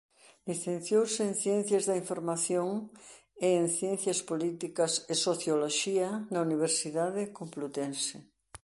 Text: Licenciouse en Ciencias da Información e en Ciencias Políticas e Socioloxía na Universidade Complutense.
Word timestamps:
Licenciouse 0.49 1.19
en 1.29 1.33
Ciencias 1.43 1.83
da 1.89 1.99
Información 2.03 2.67
e 3.47 3.49
en 3.61 3.67
Ciencias 3.79 4.19
Políticas 4.31 4.93
e 5.11 5.13
Socioloxía 5.27 6.09
na 6.33 6.39
Universidade 6.47 7.21
Complutense. 7.39 8.17